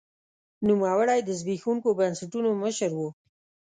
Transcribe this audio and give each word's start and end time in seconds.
نوموړي 0.67 1.19
د 1.23 1.29
زبېښونکو 1.39 1.89
بنسټونو 1.99 2.49
مشر 2.63 2.91
و. 2.95 2.99